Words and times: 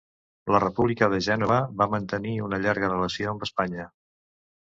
La 0.53 0.59
República 0.61 1.09
de 1.13 1.19
Gènova 1.25 1.57
va 1.81 1.87
mantenir 1.95 2.33
una 2.47 2.59
llarga 2.63 2.91
relació 2.93 3.35
amb 3.35 3.45
Espanya. 3.49 3.87